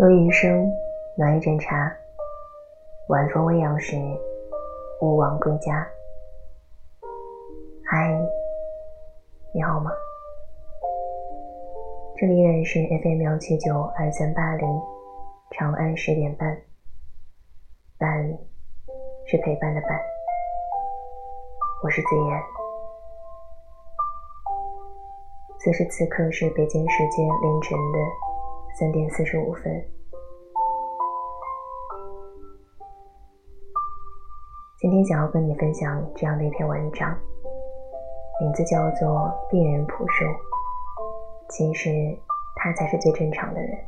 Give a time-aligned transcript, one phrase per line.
[0.00, 0.66] 又一生，
[1.14, 1.94] 暖一盏茶。
[3.08, 3.96] 晚风微扬时，
[5.02, 5.86] 勿忘归家。
[7.84, 8.18] 嗨，
[9.52, 9.90] 你好吗？
[12.16, 14.66] 这里依然是 FM 幺七九二三八零，
[15.50, 16.48] 长安十点半。
[17.98, 18.26] 伴
[19.26, 20.00] 是陪伴的伴。
[21.84, 22.42] 我是子言。
[25.58, 27.98] 此时此刻是北京时间凌晨的
[28.80, 29.64] 三点四十五分。
[34.78, 37.14] 今天想要跟你分享这样的一篇文章，
[38.40, 39.06] 名字叫做
[39.50, 40.24] 《病人朴树》。
[41.50, 41.90] 其实
[42.56, 43.78] 他才是最正常的人。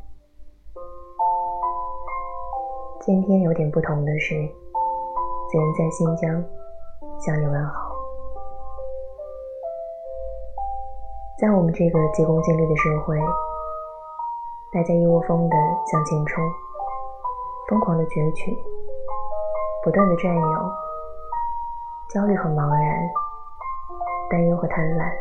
[3.01, 6.45] 今天有点不同的是，子言在新疆
[7.19, 7.97] 向你问好。
[11.41, 13.19] 在我们这个急功近利的社会，
[14.75, 16.43] 大家一窝蜂的向前冲，
[17.69, 18.57] 疯狂的攫取，
[19.85, 20.43] 不断的占有。
[22.09, 23.11] 焦虑和茫然，
[24.31, 25.13] 担忧和贪婪，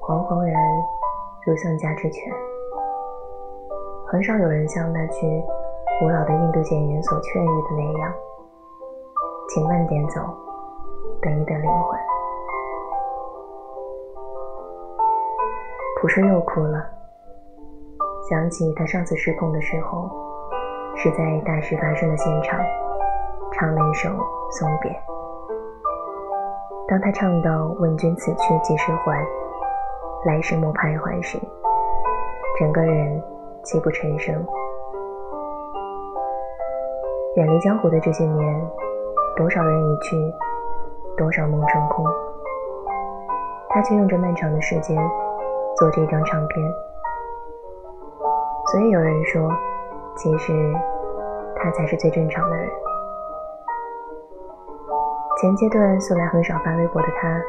[0.00, 0.52] 惶惶然
[1.46, 2.34] 如丧家之犬。
[4.08, 5.40] 很少有人像那句
[6.00, 8.12] 古老的印度简言所劝喻的那样
[9.54, 10.20] ：“请慢点走，
[11.22, 12.00] 等一等灵魂。”
[16.02, 16.84] 朴树又哭了，
[18.28, 20.10] 想起他上次失控的时候，
[20.96, 22.60] 是在大事发生的现场，
[23.52, 24.10] 唱那首
[24.50, 24.90] 《送别》。
[26.86, 29.26] 当他唱到“问君此去几时还，
[30.26, 31.38] 来时莫徘徊”时，
[32.58, 33.18] 整个人
[33.62, 34.34] 泣不成声。
[37.36, 38.70] 远离江湖的这些年，
[39.38, 40.16] 多少人已去，
[41.16, 42.04] 多少梦成空，
[43.70, 44.98] 他却用着漫长的时间
[45.78, 46.87] 做这张唱片。
[48.70, 49.50] 所以有人说，
[50.14, 50.52] 其实
[51.56, 52.68] 他才是最正常的人。
[55.40, 57.40] 前阶段素来很少发微博的他，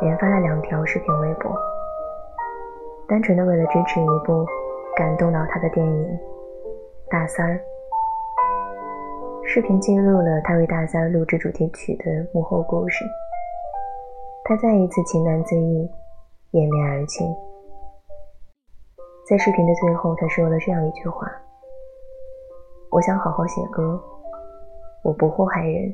[0.00, 1.54] 连发了两条视频微博，
[3.06, 4.44] 单纯的为了支持一部
[4.96, 6.04] 感动到他的电影
[7.10, 7.54] 《大三儿》。
[9.44, 13.04] 视频记录了他为《大三儿》录制主题曲的幕后故事。
[14.44, 15.88] 他再一次情难自抑，
[16.50, 17.24] 掩面而泣。
[19.28, 21.26] 在视频的最后，他说了这样一句话
[22.92, 24.00] ：“我想好好写歌，
[25.02, 25.92] 我不祸害人。”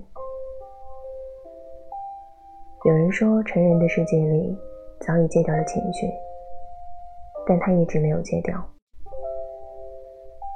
[2.84, 4.54] 有人说，成人的世界里
[5.00, 6.06] 早已戒掉了情绪，
[7.46, 8.62] 但他一直没有戒掉。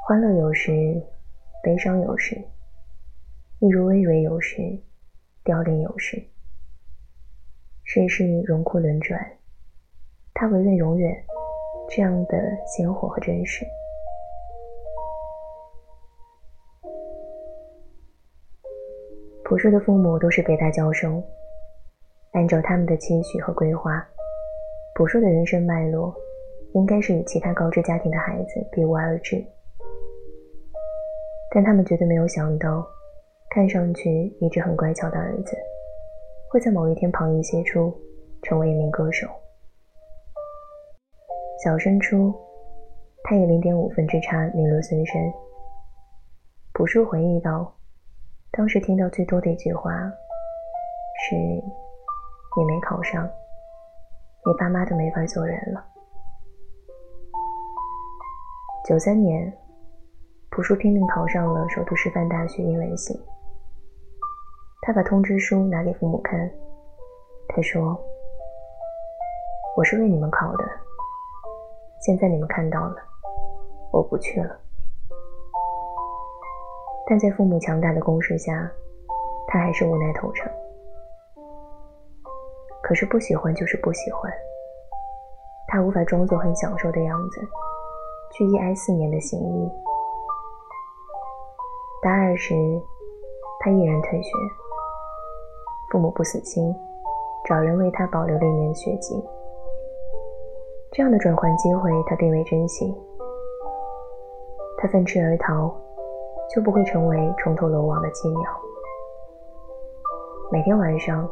[0.06, 1.02] 欢乐有时，
[1.62, 2.36] 悲伤有时，
[3.60, 4.60] 一如葳蕤有时，
[5.42, 6.22] 凋零有时。
[7.84, 9.18] 世事荣枯轮转，
[10.34, 11.24] 他唯愿永远
[11.88, 13.64] 这样的鲜活和真实。
[19.44, 21.22] 朴树的父母都是北大教授。
[22.32, 24.06] 按照他们的期许和规划，
[24.94, 26.14] 朴树的人生脉络
[26.74, 29.42] 应该是与其他高知家庭的孩子比无二致。
[31.50, 32.86] 但他们绝对没有想到，
[33.48, 34.10] 看上去
[34.40, 35.56] 一直很乖巧的儿子，
[36.50, 37.96] 会在某一天旁逸斜出，
[38.42, 39.26] 成为一名歌手。
[41.64, 42.34] 小升初，
[43.24, 45.14] 他以零点五分之差名落孙山。
[46.72, 47.74] 朴树回忆道，
[48.52, 49.90] 当时听到最多的一句话
[51.28, 51.36] 是。
[52.58, 53.28] 你没考上，
[54.46, 55.84] 你爸妈都没法做人了。
[58.88, 59.52] 九三年，
[60.48, 63.22] 朴树拼命考上了首都师范大学英文系。
[64.80, 66.50] 他把通知书拿给父母看，
[67.48, 67.94] 他说
[69.76, 70.64] ：“我是为你们考的，
[72.00, 72.96] 现在你们看到了，
[73.92, 74.56] 我不去了。”
[77.08, 78.70] 但在父母强大的攻势下，
[79.46, 80.50] 他还是无奈投诚。
[82.82, 84.32] 可是不喜欢就是不喜欢，
[85.68, 87.40] 他无法装作很享受的样子，
[88.32, 89.70] 去一挨四年的行医。
[92.02, 92.54] 大二时，
[93.60, 94.30] 他毅然退学，
[95.90, 96.72] 父母不死心，
[97.48, 99.20] 找人为他保留了一年学籍。
[100.92, 102.96] 这样的转换机会，他并未珍惜。
[104.78, 105.74] 他奋翅而逃，
[106.54, 108.42] 就不会成为重头罗网的鸡鸟。
[110.50, 111.28] 每天晚上。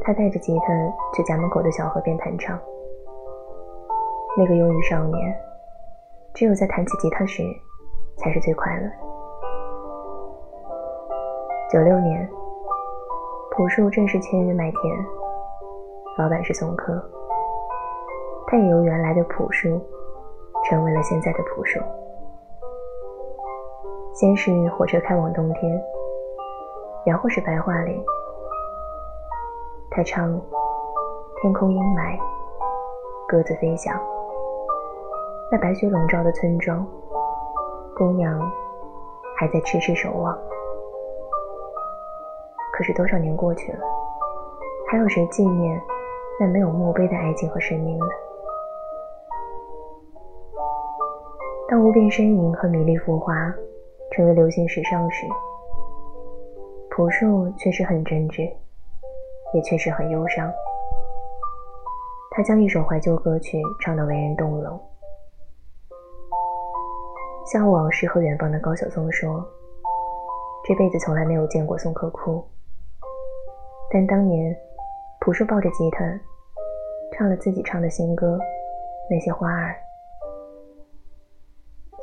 [0.00, 0.72] 他带着吉他
[1.12, 2.56] 去家门口的小河边弹唱。
[4.38, 5.36] 那个忧郁少年，
[6.32, 7.42] 只有在弹起吉他时，
[8.16, 8.92] 才是最快乐的。
[11.72, 12.26] 九六年，
[13.50, 14.80] 朴树正式签约麦田，
[16.16, 16.94] 老板是宋柯。
[18.50, 19.78] 他也由原来的朴树，
[20.64, 21.78] 成为了现在的朴树。
[24.14, 25.80] 先是火车开往冬天，
[27.04, 28.02] 然后是白桦林。
[29.90, 30.40] 他唱：
[31.42, 32.18] 天空阴霾，
[33.28, 33.94] 鸽子飞翔。
[35.52, 36.86] 那白雪笼罩的村庄，
[37.98, 38.40] 姑娘
[39.38, 40.34] 还在痴痴守望。
[42.72, 43.80] 可是多少年过去了，
[44.90, 45.78] 还有谁纪念
[46.40, 48.06] 那没有墓碑的爱情和生命呢？
[51.70, 53.54] 当无边呻吟和米粒浮华
[54.10, 55.26] 成为流行时尚时，
[56.88, 58.50] 朴树确实很真挚，
[59.52, 60.50] 也确实很忧伤。
[62.30, 64.80] 他将一首怀旧歌曲唱得为人动容。
[67.52, 69.46] 向往诗和远方的高晓松说
[70.66, 72.42] ：“这辈子从来没有见过宋柯哭。”
[73.92, 74.56] 但当年，
[75.20, 76.18] 朴树抱着吉他，
[77.12, 78.38] 唱了自己唱的新歌
[79.10, 79.72] 《那些花儿》，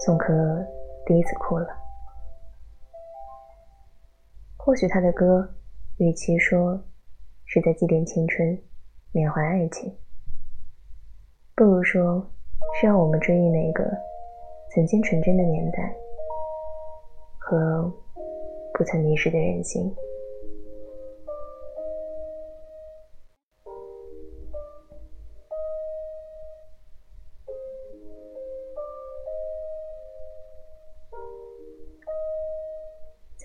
[0.06, 0.64] 宋柯
[1.08, 1.68] 第一次哭了。
[4.56, 5.52] 或许他的歌，
[5.98, 6.80] 与其说
[7.46, 8.56] 是在祭奠青春、
[9.12, 9.92] 缅怀爱情，
[11.56, 12.24] 不如说
[12.80, 13.84] 是让我们追忆那个
[14.76, 15.92] 曾经纯真的年代
[17.40, 17.92] 和
[18.76, 19.92] 不曾迷失的人心。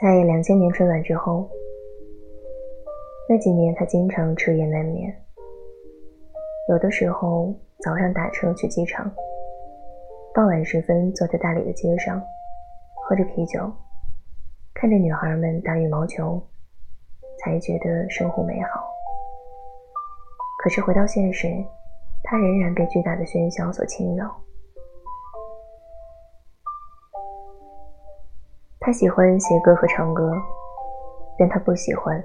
[0.01, 1.47] 在两千年春晚之后，
[3.29, 5.15] 那几年他经常彻夜难眠。
[6.71, 9.13] 有的时候早上打车去机场，
[10.35, 12.19] 傍晚时分坐在大理的街上，
[13.05, 13.71] 喝着啤酒，
[14.73, 16.41] 看着女孩们打羽毛球，
[17.45, 18.81] 才觉得生活美好。
[20.63, 21.47] 可是回到现实，
[22.25, 24.35] 他仍然被巨大的喧嚣所侵扰。
[28.83, 30.33] 他喜欢写歌和唱歌，
[31.39, 32.19] 但他不喜欢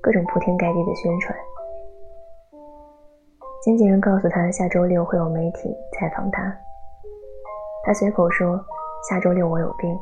[0.00, 1.36] 各种铺天盖地的宣传。
[3.60, 6.56] 经纪人告诉他下周六会有媒体采访他，
[7.84, 8.56] 他随口说
[9.10, 9.98] 下周六我有病。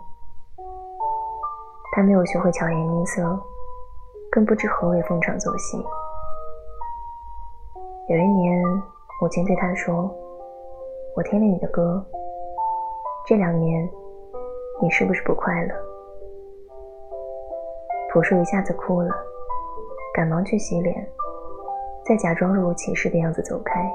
[1.94, 3.22] 他没有学会巧言令色，
[4.30, 5.82] 更不知何为逢场作戏。
[8.08, 8.62] 有一年，
[9.22, 10.14] 母亲对他说
[11.16, 12.04] ：“我听了你的歌，
[13.26, 13.88] 这两年
[14.82, 15.74] 你是不是不快乐？”
[18.14, 19.10] 朴树一下子哭了，
[20.14, 21.04] 赶忙去洗脸，
[22.06, 23.92] 再假装若无其事的样子走开。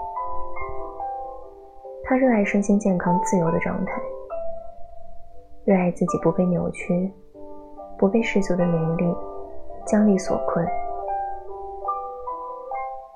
[2.04, 3.94] 他热爱身心健康、自由的状态，
[5.64, 7.10] 热爱自己不被扭曲、
[7.98, 9.16] 不被世俗的名利、
[9.86, 10.68] 将利所困。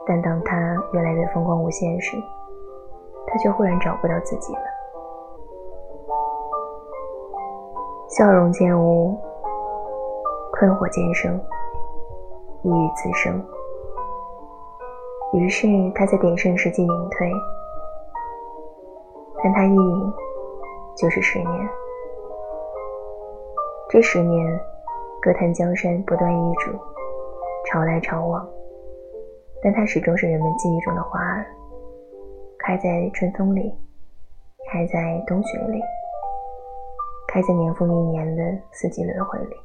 [0.07, 0.55] 但当他
[0.93, 2.15] 越来越风光无限时，
[3.27, 4.61] 他却忽然找不到自己了。
[8.07, 9.17] 笑容渐无。
[10.63, 11.37] 困惑渐生，
[12.63, 13.45] 抑郁滋生。
[15.33, 17.29] 于是他在鼎盛时期隐退，
[19.43, 20.13] 但他一隐
[20.95, 21.69] 就是十年。
[23.89, 24.57] 这十年，
[25.21, 26.71] 歌坛江山不断易主，
[27.65, 28.47] 潮来潮往，
[29.61, 31.45] 但他始终是人们记忆中的花儿，
[32.59, 33.69] 开在春风里，
[34.71, 35.81] 开在冬雪里，
[37.27, 39.57] 开在年复一年的四季轮回里。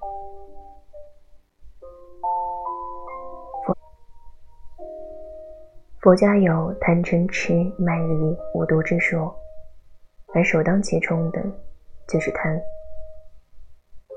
[6.08, 9.30] 佛家有贪嗔痴慢疑五毒之说，
[10.32, 11.42] 而首当其冲的，
[12.06, 12.58] 就是贪。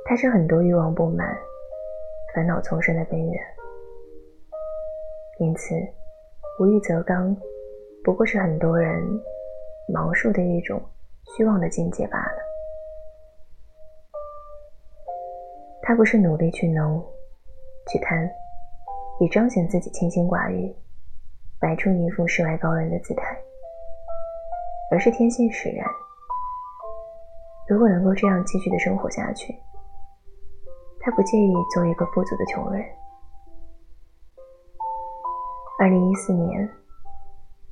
[0.06, 1.38] 它是很多欲望不满、
[2.34, 3.44] 烦恼丛生的根源。
[5.40, 5.76] 因此，
[6.62, 7.36] 无欲则刚，
[8.06, 9.04] 不过是很多人
[9.94, 10.82] 盲述的一种
[11.36, 12.38] 虚妄的境界罢了。
[15.82, 17.04] 他不是努力去能、
[17.92, 18.32] 去贪，
[19.20, 20.74] 以彰显自己清心寡欲。
[21.62, 23.38] 摆出一副世外高人的姿态，
[24.92, 25.86] 而是天性使然。
[27.70, 29.56] 如果能够这样继续的生活下去，
[31.00, 32.84] 他不介意做一个富足的穷人。
[35.80, 36.68] 二零一四年，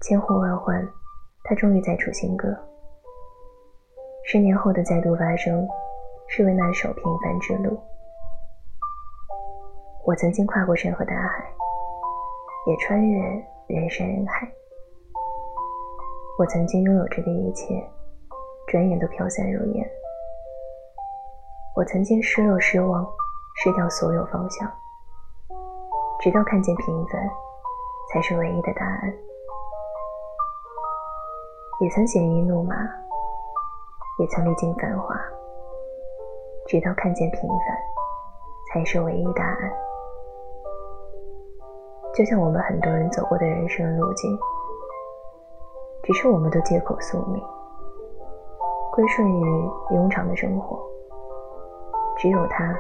[0.01, 0.87] 千呼万唤，
[1.43, 2.47] 他终于再出新歌。
[4.25, 5.67] 十年后的再度发生，
[6.27, 7.75] 是为那首《平凡之路》。
[10.05, 11.43] 我曾经跨过山和大海，
[12.67, 13.45] 也穿越。
[13.69, 14.51] 人山人海，
[16.39, 17.87] 我曾经拥有着的一切，
[18.67, 19.87] 转眼都飘散如烟。
[21.75, 23.07] 我曾经失落、失望、
[23.57, 24.67] 失掉所有方向，
[26.19, 27.29] 直到看见平凡
[28.11, 29.13] 才是唯一的答案。
[31.81, 32.75] 也曾鲜衣怒马，
[34.17, 35.15] 也曾历经繁华，
[36.65, 37.77] 直到看见平凡
[38.73, 39.88] 才是唯一答案。
[42.19, 44.37] 就像我们很多人走过的人生路径，
[46.03, 47.41] 只是我们都借口宿命，
[48.91, 50.77] 归顺于庸常的生活。
[52.17, 52.77] 只有他，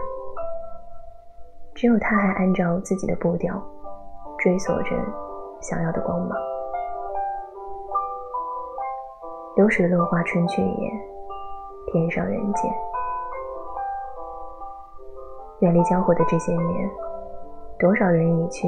[1.73, 3.55] 只有他还按照自己的步调，
[4.39, 4.89] 追索着
[5.61, 6.37] 想要的光芒。
[9.55, 10.91] 流水落花春去也，
[11.93, 12.69] 天上人间。
[15.59, 16.91] 远离江湖的这些年，
[17.79, 18.67] 多少人已去。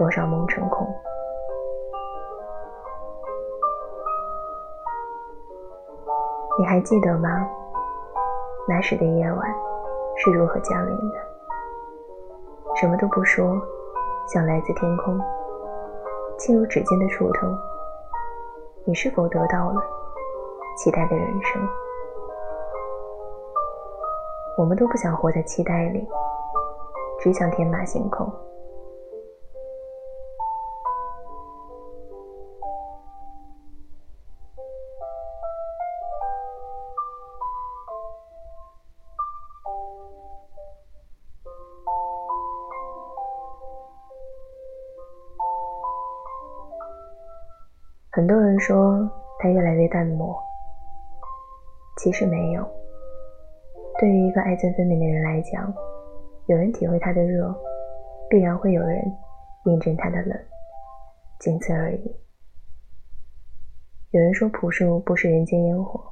[0.00, 0.88] 多少梦成空？
[6.58, 7.28] 你还记得吗？
[8.66, 9.54] 那时的夜晚
[10.16, 11.16] 是如何降临的？
[12.76, 13.60] 什么都不说，
[14.26, 15.20] 像来自天空，
[16.38, 17.54] 轻如指尖的触痛。
[18.86, 19.82] 你是否得到了
[20.78, 21.62] 期待的人生？
[24.56, 26.08] 我们都不想活在期待里，
[27.20, 28.32] 只想天马行空。
[48.12, 50.36] 很多人说他越来越淡漠，
[51.96, 52.68] 其实没有。
[54.00, 55.72] 对于一个爱憎分明的人来讲，
[56.46, 57.54] 有人体会他的热，
[58.28, 59.00] 必然会有人
[59.66, 60.36] 验证他的冷，
[61.38, 62.16] 仅此而已。
[64.10, 66.02] 有人说朴树不是人间烟火，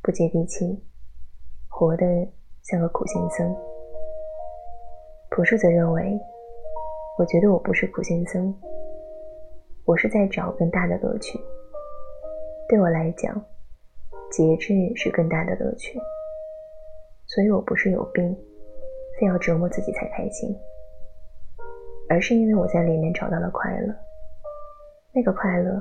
[0.00, 0.82] 不接地气，
[1.68, 2.06] 活得
[2.62, 3.54] 像个苦行僧。
[5.28, 6.18] 朴树则认为，
[7.18, 8.54] 我觉得我不是苦行僧。
[9.86, 11.38] 我是在找更大的乐趣。
[12.68, 13.32] 对我来讲，
[14.32, 15.96] 节制是更大的乐趣。
[17.24, 18.36] 所以我不是有病，
[19.16, 20.52] 非要折磨自己才开心，
[22.08, 23.94] 而是因为我在里面找到了快乐。
[25.12, 25.80] 那个快乐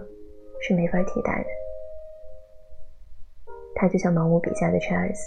[0.62, 1.50] 是没法替代的。
[3.74, 5.20] 他就像盲目笔下的 Charles，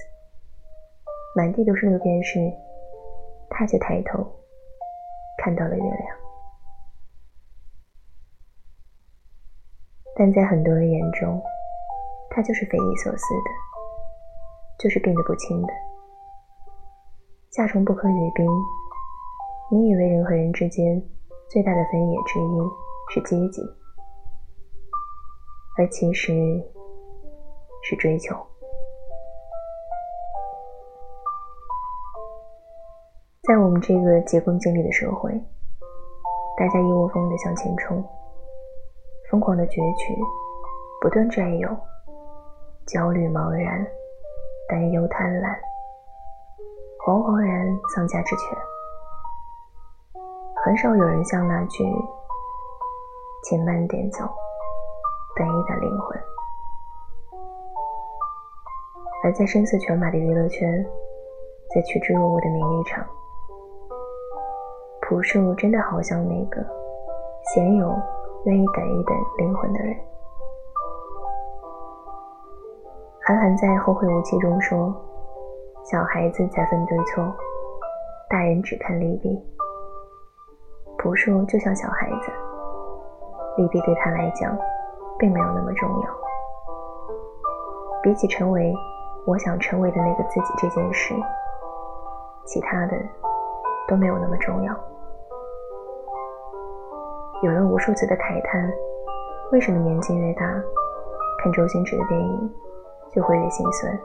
[1.35, 2.39] 满地都是六便士，
[3.51, 4.25] 他却抬头
[5.43, 6.28] 看到了月亮。
[10.19, 11.41] 但在很多人眼中，
[12.31, 13.51] 他就是匪夷所思的，
[14.77, 15.69] 就是病得不轻的。
[17.51, 18.45] 夏虫不可语冰，
[19.71, 21.01] 你以为人和人之间
[21.49, 23.63] 最大的分野之一是阶级，
[25.79, 26.33] 而其实
[27.85, 28.35] 是追求。
[33.45, 35.31] 在我们这个急功近利的社会，
[36.57, 38.05] 大家一窝蜂的向前冲。
[39.31, 40.19] 疯狂的攫取，
[41.03, 41.69] 不断占有，
[42.87, 43.87] 焦虑茫然，
[44.71, 45.55] 担忧贪婪，
[47.05, 48.57] 惶惶然丧家之犬。
[50.65, 51.85] 很少有人像那句
[53.45, 54.25] “请慢点走，
[55.37, 56.17] 等一等灵魂”。
[59.25, 60.83] 而在声色犬马的娱乐圈，
[61.75, 63.05] 在趋之若鹜的名利场，
[65.03, 66.65] 朴树真的好像那个
[67.55, 67.95] 鲜有。
[68.45, 69.97] 愿意等一等灵魂的人。
[73.27, 74.95] 韩寒在《后会无期》中说
[75.85, 77.25] ：“小孩子才分对错，
[78.31, 79.39] 大人只看利弊。”
[80.99, 82.33] 朴树就像小孩子，
[83.57, 84.57] 利弊对他来讲
[85.19, 86.11] 并没有那么重要。
[88.03, 88.75] 比起成为
[89.27, 91.15] 我想成为的那个自己这件事，
[92.45, 92.97] 其他的
[93.87, 94.75] 都没有那么重要。
[97.41, 98.69] 有人无数次的慨叹，
[99.53, 100.45] 为什么年纪越大，
[101.41, 102.55] 看周星驰的电影
[103.13, 103.97] 就会越心酸？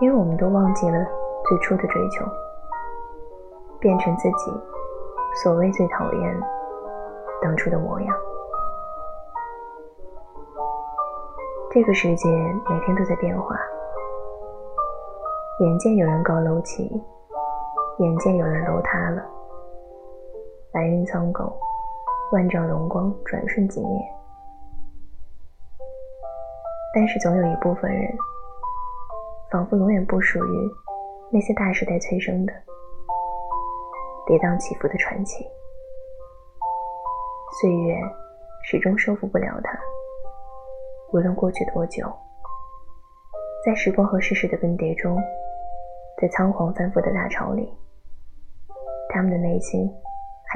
[0.00, 1.06] 因为我们都忘记了
[1.48, 2.24] 最初的追求，
[3.78, 4.52] 变成自己
[5.40, 6.42] 所谓最讨厌
[7.40, 8.16] 当初的模样。
[11.70, 12.28] 这个世界
[12.68, 13.56] 每天都在变化，
[15.60, 17.00] 眼见有人高楼起，
[17.98, 19.22] 眼见有人楼塌了。
[20.76, 21.58] 白云苍狗，
[22.32, 23.98] 万丈荣光转瞬即灭。
[26.94, 28.14] 但是总有一部分人，
[29.50, 30.70] 仿佛永远不属于
[31.30, 32.52] 那些大时代催生的
[34.26, 35.46] 跌宕起伏的传奇。
[37.58, 37.96] 岁月
[38.62, 39.80] 始终收复不了它，
[41.10, 42.06] 无论过去多久，
[43.64, 45.16] 在时光和世事的更迭中，
[46.20, 47.74] 在仓皇翻覆的大潮里，
[49.08, 49.90] 他们的内心。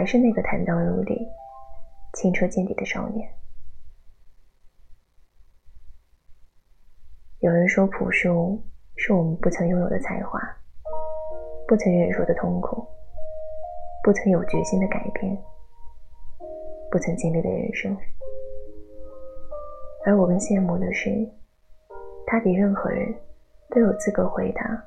[0.01, 1.15] 还是那个坦荡如砾、
[2.15, 3.31] 清澈见底的少年。
[7.41, 8.59] 有人说朴树
[8.97, 10.41] 是我们不曾拥有的才华，
[11.69, 12.83] 不曾忍受的痛苦，
[14.03, 15.37] 不曾有决心的改变，
[16.91, 17.95] 不曾经历的人生。
[20.07, 21.11] 而我更羡慕的是，
[22.27, 23.15] 他比任何人
[23.69, 24.83] 都有资格回答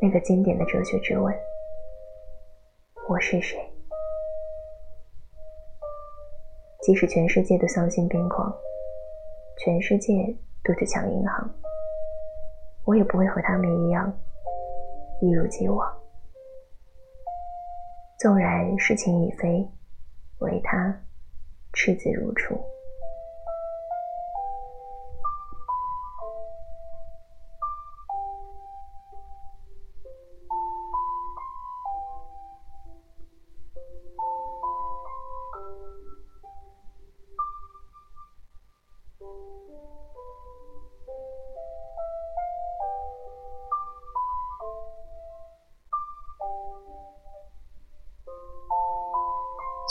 [0.00, 1.30] 那个经典的哲学之问：
[3.10, 3.58] 我是谁？
[6.80, 8.56] 即使全世界都丧心病狂，
[9.58, 10.12] 全世界
[10.62, 11.50] 都去抢银行，
[12.84, 14.16] 我也不会和他们一样
[15.20, 15.92] 一如既往。
[18.20, 19.68] 纵然事情已非，
[20.38, 20.96] 唯他
[21.72, 22.54] 赤子如初。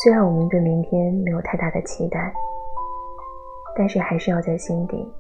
[0.02, 2.34] 虽然我们对明天没有太大的期待，
[3.76, 5.14] 但是还是要在心底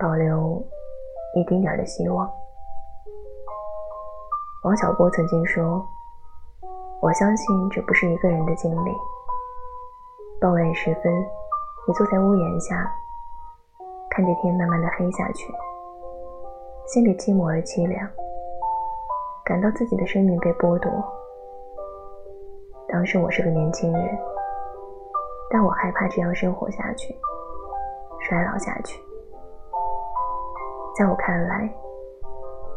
[0.00, 0.64] 保留
[1.36, 2.26] 一丁点的希望。
[4.64, 5.86] 王小波曾经说
[7.02, 8.90] ：“我相信这不是一个人的经历。”
[10.40, 11.12] 傍晚时分，
[11.86, 12.90] 你坐在屋檐下，
[14.08, 15.52] 看着天慢慢的黑下去，
[16.86, 18.08] 心里寂寞而凄凉，
[19.44, 20.90] 感到自己的生命被剥夺。
[22.92, 24.18] 当时我是个年轻人，
[25.50, 27.16] 但我害怕这样生活下去，
[28.20, 29.02] 衰老下去。
[30.94, 31.72] 在我看来，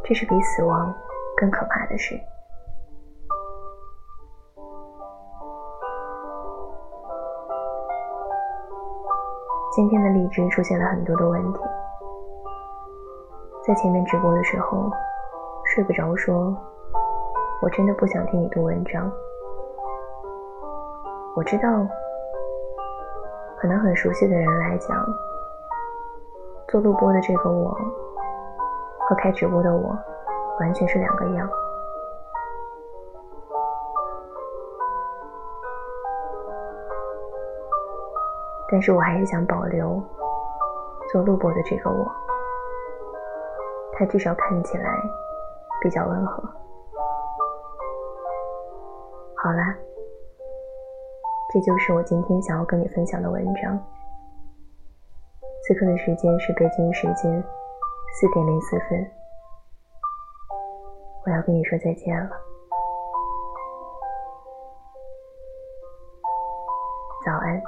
[0.06, 0.96] 这是比死亡
[1.36, 2.18] 更可怕的事。
[9.76, 11.60] 今天的荔枝出现了很多的问题，
[13.68, 14.90] 在前面直播的时候
[15.66, 16.56] 睡不着，说
[17.62, 19.12] 我真的不想听你读文章。
[21.36, 21.68] 我知道，
[23.60, 25.06] 可能很熟悉的人来讲，
[26.70, 27.78] 做录播的这个我
[29.02, 29.98] 和开直播的我
[30.62, 31.50] 完全是两个样。
[38.72, 40.02] 但是我还是想保留
[41.12, 42.10] 做录播的这个我，
[43.94, 44.90] 他至少看起来
[45.82, 46.42] 比较温和。
[49.36, 49.76] 好啦。
[51.54, 53.78] 这就是我今天想要跟你分享的文章。
[55.68, 57.44] 此刻的时间是北京时间
[58.14, 59.12] 四点零四分，
[61.26, 62.30] 我要跟你说再见了，
[67.26, 67.62] 早安，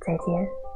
[0.00, 0.71] 再见。